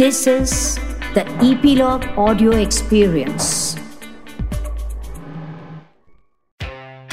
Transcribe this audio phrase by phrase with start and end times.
[0.00, 0.52] This is
[1.14, 3.48] the Epilogue Audio Experience.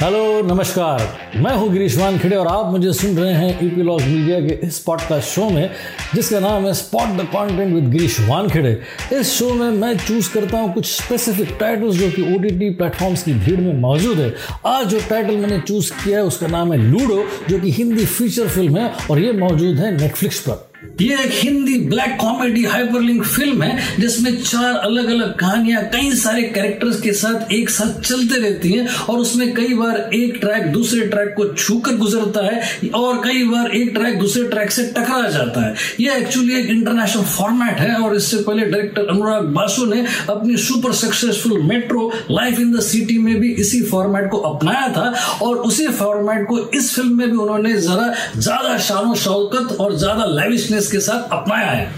[0.00, 1.02] Hello नमस्कार।
[1.36, 5.28] मैं हूँ गिरीश वानखेड़े और आप मुझे सुन रहे हैं ईपीलॉग मीडिया के इस पॉडकास्ट
[5.28, 5.70] शो में,
[6.14, 8.72] जिसका नाम है spot the content with Girish Wankhede.
[9.12, 13.22] इस शो में मैं चूज़ करता हूँ कुछ स्पेसिफिक टाइटल्स जो कि ओ टी प्लेटफॉर्म्स
[13.22, 14.32] की भीड़ में मौजूद है।
[14.66, 18.48] आज जो टाइटल मैंने चूज़ किया है, उसका नाम है लूडो जो कि हिंदी फीचर
[18.48, 23.62] फ़िल्म है और ये मौजूद है नेटफ्लिक्स पर। ये एक Hindi black comedy hyperlink film
[23.62, 28.72] है, जिसमें चार अलग अलग कहानियाँ कई सारे कैरेक्टर्स के साथ एक साथ चलते रहती
[28.72, 33.42] हैं और उसमें कई बार एक ट्रैक दूसरे ट्रैक को छूकर गुजरता है और कई
[33.44, 37.94] बार एक ट्रैक दूसरे ट्रैक से टकरा जाता है। यह एक्चुअली एक इंटरनेशनल फॉर्मेट है
[37.94, 43.18] और इससे पहले डायरेक्टर अनुराग बासु ने अपनी super successful metro life in the city
[43.18, 47.36] में भी इसी फॉर्मेट को अपनाया था और उसी फॉर्मेट को इस फ़िल्म में भी
[47.36, 50.24] उन्होंने जरा ज़्यादा शानो शौकत और ज़्यादा
[50.70, 51.92] लाइविशनेस के साथ अपनाया है।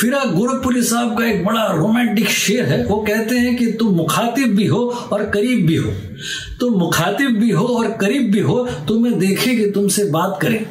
[0.00, 4.54] फिरा गोरखपुरी साहब का एक बड़ा रोमांटिक शेर है। वो कहते हैं कि तुम मुखातिब
[4.56, 4.80] भी हो
[5.12, 5.92] और करीब भी हो।
[6.60, 10.64] तुम मुखातिब भी हो और करीब भी हो तुम्हें देखे कि तुमसे बात करें।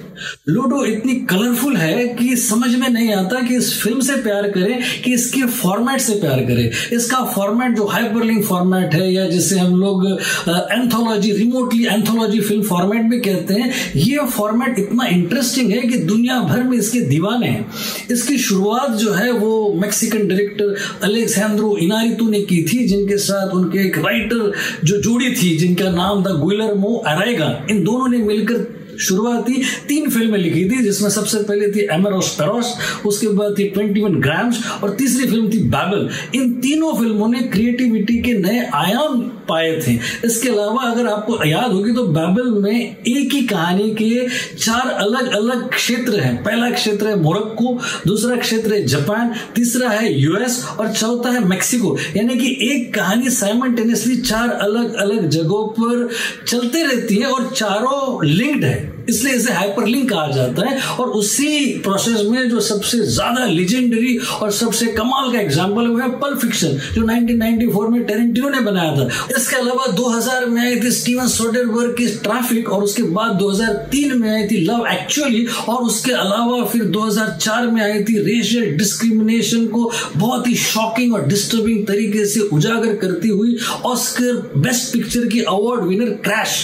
[0.50, 4.80] लूडो इतनी कलरफुल है कि समझ में नहीं आता कि इस फ़िल्म से प्यार करें,
[5.04, 9.76] कि इसके फॉर्मेट से प्यार करें। इसका फॉर्मेट जो हाइपरलिंक फॉर्मेट है या जिसे हम
[9.80, 15.98] लोग anthology remotely anthology film format भी कहते हैं, ये फॉर्मेट इतना इंटरेस्टिंग है कि
[16.06, 17.66] दुनिया भर में इसके दीवाने हैं।
[18.12, 23.86] इसकी शुरुआत जो है वो मैक्सिकन डायरेक्टर अलेक्सेंद्रो इनारितु ने की थी, जिनके साथ उनके
[23.88, 24.52] एक राइटर
[24.84, 30.10] जो जोड़ी थी जिनका नाम था गुलर मो अराइगा इन दोनों ने मिलकर शुरुआती तीन
[30.10, 32.74] फ़िल्में लिखी थी, जिसमें सबसे पहले थी एमरोस पेरोस
[33.06, 37.40] उसके बाद थी ट्वेंटी वन ग्राम्स और तीसरी फ़िल्म थी बैबल इन तीनों फ़िल्मों ने
[37.48, 39.94] क्रिएटिविटी के नए आयाम पाए थे।
[40.26, 45.32] इसके अलावा अगर आपको याद होगी तो बैबल में एक ही कहानी के चार अलग
[45.36, 50.92] अलग क्षेत्र हैं। पहला क्षेत्र है मोरक्को दूसरा क्षेत्र है जापान तीसरा है यूएस और
[50.94, 56.10] चौथा है मेक्सिको यानी कि एक कहानी साइमल्टेनियसली चार अलग अलग जगहों पर
[56.48, 61.66] चलते रहती है, और चारों लिंक्ड है। इसलिए इसे हाइपरलिंक कहा जाता है और उसी
[61.80, 66.80] प्रोसेस में जो सबसे ज़्यादा लिजेंडरी और सबसे कमाल का एग्ज़ाम्पल वो है पल फिक्शन
[66.96, 69.08] जो 1994 में टेरेंटिनो ने बनाया था।
[69.38, 74.30] इसके अलावा 2000 में आई थी स्टीवन सोडरबर्ग की ट्रैफ़िक और उसके बाद 2003 में
[74.32, 79.92] आई थी लव एक्चुअली और उसके अलावा फिर 2004 में आई थी रेशियल डिस्क्रिमिनेशन को
[80.18, 85.84] बहुत ही शॉकिंग और डिस्टर्बिंग तरीके से उजागर करती हुई ऑस्कर बेस्ट पिक्चर की अवार्ड
[85.84, 86.58] विनर क्रैश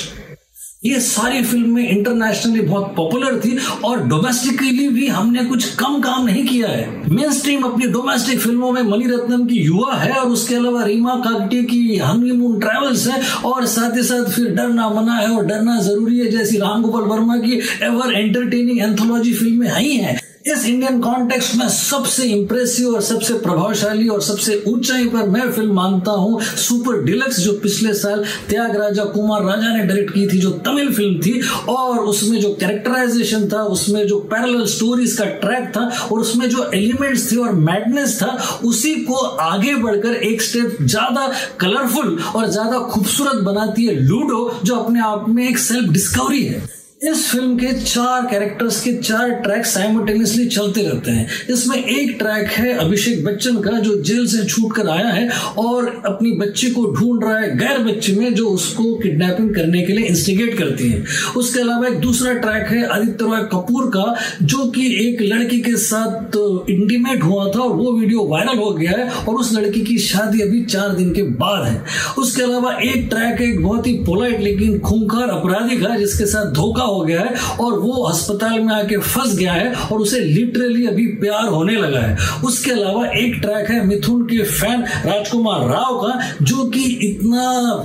[0.84, 6.46] ये सारी फ़िल्में इंटरनेशनली बहुत पॉपुलर थी और डोमेस्टिकली भी हमने कुछ कम काम नहीं
[6.48, 10.84] किया है। मेन स्ट्रीम अपनी डोमेस्टिक फ़िल्मों में मणिरत्नम की युवा है और उसके अलावा
[10.84, 15.46] रीमा कागटी की हनीमून ट्रेवल्स है और साथ ही साथ फिर डरना मना है और
[15.46, 20.66] डरना ज़रूरी है जैसी राम गोपाल वर्मा की एवर एंटरटेनिंग एंथोलॉजी फ़िल्में आई हैं। इस
[20.66, 26.12] इंडियन कॉन्टेक्स्ट में सबसे इंप्रेसिव और सबसे प्रभावशाली और सबसे ऊंचाई पर मैं फ़िल्म मानता
[26.12, 30.52] हूँ सुपर डिलक्स जो पिछले साल त्याग राजा कुमार राजा ने डायरेक्ट की थी, जो
[30.66, 31.40] तमिल फ़िल्म थी,
[31.70, 36.70] और उसमें जो कैरेक्टराइजेशन था, उसमें जो पैरेलल स्टोरीज का ट्रैक था, और उसमें जो
[36.74, 39.16] एलिमेंट्स थे और मैडनेस था, उसी को
[39.48, 45.26] आगे बढ़कर एक स्टेप ज़्यादा कलरफुल और ज़्यादा खूबसूरत बनाती है लूडो जो अपने आप
[45.30, 50.82] में एक सेल्फ डिस्कवरी है। इस फ़िल्म के चार कैरेक्टर्स के चार ट्रैक साइमल्टेनियसली चलते
[50.82, 55.08] रहते हैं। इसमें एक ट्रैक है अभिषेक बच्चन का, जो जेल से छूट कर आया
[55.08, 55.28] है
[55.58, 59.94] और अपनी बच्ची को ढूंढ रहा है गैर बच्ची में, जो उसको किडनैपिंग करने के
[59.94, 61.04] लिए इंस्टिगेट करती है।
[61.38, 65.76] उसके अलावा एक दूसरा ट्रैक है आदित्य रॉय कपूर का, जो कि एक लड़की के
[65.80, 66.38] साथ
[66.70, 70.42] इंटीमेट हुआ था और वो वीडियो वायरल हो गया है और उस लड़की की शादी
[70.42, 71.84] अभी चार दिन के बाद है।
[72.18, 76.92] उसके अलावा एक ट्रैक एक बहुत ही पोलाइट लेकिन खूंखार अपराधी का, जिसके साथ धोखा
[76.94, 81.06] हो गया है और वो अस्पताल में आके फंस गया है और उसे लिटरली अभी
[81.22, 86.20] प्यार होने लगा है। उसके अलावा एक ट्रैक है मिथुन के फ़ैन राजकुमार राव का,
[86.42, 87.44] जो कि इतना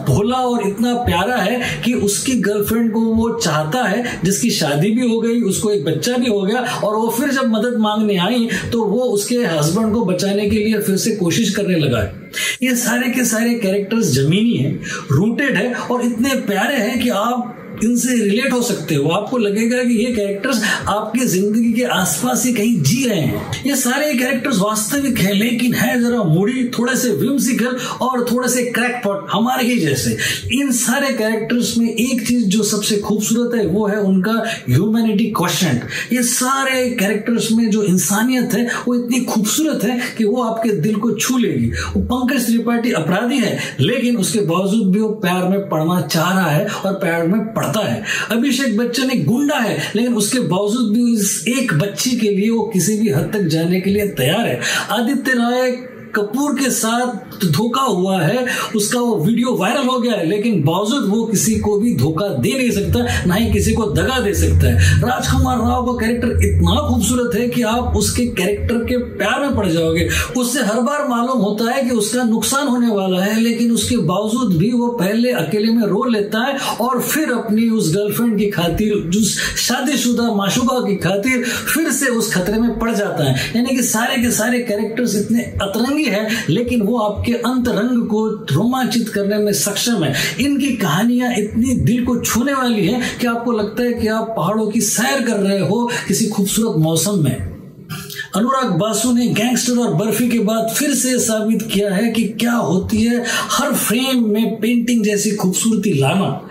[0.09, 5.09] भोला और इतना प्यारा है कि उसकी गर्लफ्रेंड को वो चाहता है, जिसकी शादी भी
[5.09, 8.49] हो गई, उसको एक बच्चा भी हो गया और वो फिर जब मदद मांगने आई
[8.73, 12.27] तो वो उसके हस्बैंड को बचाने के लिए फिर से कोशिश करने लगा है।
[12.63, 14.75] ये सारे के सारे कैरेक्टर्स जमीनी हैं
[15.11, 17.55] रूटेड है और इतने प्यारे हैं कि आप
[17.85, 22.53] इनसे रिलेट हो सकते हो, आपको लगेगा कि ये कैरेक्टर्स आपकी ज़िंदगी के आसपास ही
[22.53, 27.11] कहीं जी रहे हैं। ये सारे कैरेक्टर्स वास्तविक है, लेकिन है जरा मुड़ी, थोड़े से
[27.17, 30.17] विम्सिकल और थोड़े से क्रैकपॉट हमारे ही जैसे।
[30.53, 34.33] इन सारे कैरेक्टर्स में एक चीज़ जो सबसे खूबसूरत है, वो है उनका
[34.69, 35.81] ह्यूमैनिटी क्वेश्चन
[36.13, 40.95] ये सारे कैरेक्टर्स में जो इंसानियत है, वो इतनी खूबसूरत है कि वो आपके दिल
[40.97, 45.69] को छू लेगी। वो पंकज त्रिपाठी अपराधी है, लेकिन उसके बावजूद भी वो प्यार में
[45.69, 49.93] पढ़ना चाह रहा है और प्यार में पढ़ पढ़ता है। अभिषेक बच्चन एक गुंडा है,
[49.97, 53.81] लेकिन उसके बावजूद भी इस एक बच्ची के लिए वो किसी भी हद तक जाने
[53.81, 54.61] के लिए तैयार है।
[54.91, 58.47] आदित्य राय कपूर के साथ धोखा हुआ है,
[58.77, 62.53] उसका वो वीडियो वायरल हो गया है, लेकिन बावजूद वो किसी को भी धोखा दे
[62.59, 66.89] नहीं सकता, ना ही किसी को दगा दे सकता है। राजकुमार राव का कैरेक्टर इतना
[66.89, 71.39] खूबसूरत है कि आप उसके कैरेक्टर के प्यार में पड़ जाओगे। उससे हर बार मालूम
[71.39, 75.73] होता है कि उसका नुकसान होने वाला है, लेकिन उसके बावजूद भी वो पहले अकेले
[75.73, 80.97] में रो लेता है और फिर अपनी उस गर्लफ्रेंड की खातिर, उस शादीशुदा माशुका की
[80.97, 85.17] खातिर फिर से उस खतरे में पड़ जाता है। यानी कि सारे के सारे कैरेक्टर्स
[85.17, 91.33] इतने अतरंगी है, लेकिन वो आपके अंतरंग को रोमांचित करने में सक्षम है। इनकी कहानियाँ
[91.35, 95.23] इतनी दिल को छूने वाली है कि आपको लगता है कि आप पहाड़ों की सैर
[95.23, 97.59] कर रहे हो किसी खूबसूरत मौसम में।
[98.37, 102.53] अनुराग बासु ने गैंगस्टर और बर्फ़ी के बाद फिर से साबित किया है कि क्या
[102.53, 106.49] होती है हर फ्रेम में पेंटिंग जैसी खूबसूरती लाना।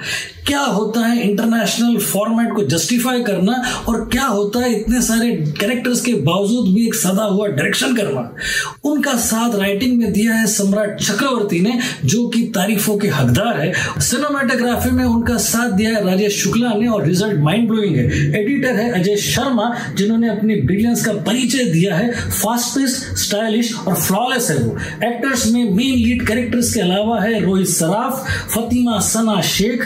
[0.48, 3.54] क्या होता है इंटरनेशनल फॉर्मेट को जस्टिफाई करना
[3.88, 8.36] और क्या होता है इतने सारे कैरेक्टर्स के बावजूद भी एक सदा हुआ डायरेक्शन करना?
[8.84, 13.74] उनका साथ राइटिंग में दिया है सम्राट चक्रवर्ती ने, जो कि तारीफों के हकदार है।
[14.00, 18.06] सिनेमाटोग्राफी में उनका साथ दिया है राजेश शुक्ला ने और रिज़ल्ट माइंड ब्लोइंग है।
[18.42, 22.80] एडिटर है अजय शर्मा, जिन्होंने अपनी ब्रिलियंस का परिचय दिया है। फास्ट
[23.18, 28.26] स्टाइलिश और फ्लॉलेस है वो। एक्टर्स में मेन लीड कैरेक्टर्स के अलावा है रोहित सराफ,
[28.56, 29.84] फतिमा सना शेख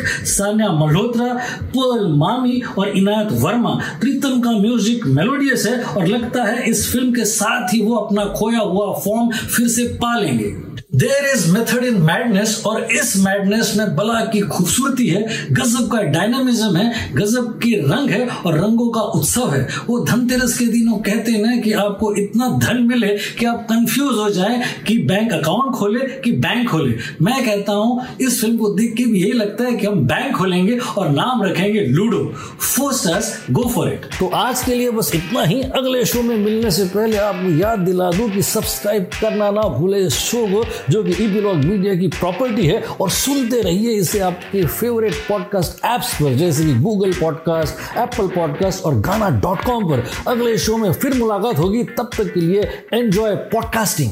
[0.51, 1.33] तान्या मल्होत्रा
[1.75, 7.13] पर्ल मामी और इनायत वर्मा प्रीतम का म्यूज़िक मेलोडियस है और लगता है इस फ़िल्म
[7.13, 10.53] के साथ ही वो अपना खोया हुआ फॉर्म फिर से पा लेंगे
[10.95, 15.21] there is method in madness और इस मैडनेस में बला की खूबसूरती है,
[15.51, 20.57] गजब का डायनामिज्म है, गजब के रंग है और रंगों का उत्सव है। वो धनतेरस
[20.57, 23.07] के दिनों कहते हैं कि आपको इतना धन मिले
[23.39, 28.01] कि आप कंफ्यूज हो जाए कि बैंक अकाउंट खोले, कि बैंक खोले। मैं कहता हूँ,
[28.21, 31.44] इस फ़िल्म को देख के भी यही लगता है कि हम बैंक खोलेंगे और नाम
[31.44, 32.23] रखेंगे Ludo
[32.59, 36.35] four stars go for it तो आज के लिए बस इतना ही। अगले शो में
[36.38, 40.61] मिलने से पहले आपको याद दिला दूँ कि सब्सक्राइब करना ना भूले। इस शो को
[40.90, 45.86] जो कि ई ब्लॉग मीडिया की प्रॉपर्टी है और सुनते रहिए इसे आपके फेवरेट पॉडकास्ट
[45.86, 50.78] ऐप्स पर, जैसे कि गूगल पॉडकास्ट एप्पल पॉडकास्ट और गाना डॉट कॉम पर। अगले शो
[50.78, 52.62] में फिर मुलाकात होगी, तब तक के लिए
[52.94, 54.12] एंजॉय पॉडकास्टिंग